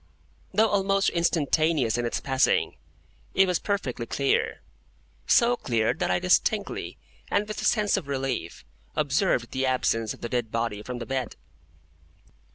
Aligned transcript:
Though 0.51 0.69
almost 0.69 1.11
instantaneous 1.11 1.95
in 1.95 2.07
its 2.07 2.19
passing, 2.19 2.77
it 3.35 3.45
was 3.45 3.59
perfectly 3.59 4.07
clear; 4.07 4.61
so 5.27 5.55
clear 5.55 5.93
that 5.93 6.09
I 6.09 6.17
distinctly, 6.17 6.97
and 7.29 7.47
with 7.47 7.61
a 7.61 7.65
sense 7.65 7.97
of 7.97 8.07
relief, 8.07 8.65
observed 8.95 9.51
the 9.51 9.67
absence 9.67 10.11
of 10.11 10.21
the 10.21 10.29
dead 10.29 10.49
body 10.51 10.81
from 10.81 10.97
the 10.97 11.05
bed. 11.05 11.35